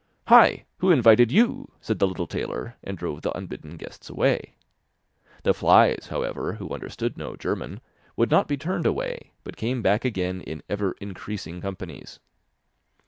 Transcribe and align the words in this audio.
'Hi! 0.29 0.65
who 0.79 0.89
invited 0.89 1.31
you?' 1.31 1.71
said 1.79 1.99
the 1.99 2.07
little 2.07 2.25
tailor, 2.25 2.75
and 2.83 2.97
drove 2.97 3.21
the 3.21 3.37
unbidden 3.37 3.77
guests 3.77 4.09
away. 4.09 4.55
The 5.43 5.53
flies, 5.53 6.07
however, 6.09 6.53
who 6.53 6.73
understood 6.73 7.19
no 7.19 7.35
German, 7.35 7.81
would 8.15 8.31
not 8.31 8.47
be 8.47 8.57
turned 8.57 8.87
away, 8.87 9.29
but 9.43 9.57
came 9.57 9.83
back 9.83 10.03
again 10.03 10.41
in 10.41 10.63
ever 10.67 10.93
increasing 10.99 11.61
companies. 11.61 12.19